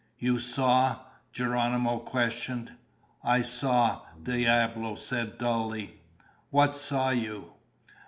"You 0.17 0.39
saw?" 0.39 0.97
Geronimo 1.31 1.99
questioned. 1.99 2.71
"I 3.23 3.43
saw," 3.43 4.01
Diablo 4.23 4.95
said 4.95 5.37
dully. 5.37 6.01
"What 6.49 6.75
saw 6.75 7.11
you?" 7.11 7.51